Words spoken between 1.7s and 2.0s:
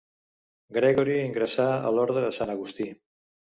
a